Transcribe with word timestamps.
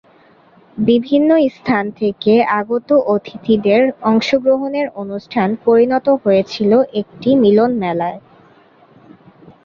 বিভিন্ন 0.81 1.29
স্থান 1.55 1.83
থেকে 1.99 2.33
আগত 2.59 2.89
অতিথিদের 3.15 3.81
অংশগ্রহণে 4.03 4.81
অনুষ্ঠান 5.01 5.49
পরিণত 5.65 6.07
হয়েছিল 6.23 6.71
একটি 7.01 7.29
মিলনমেলায়। 7.43 8.19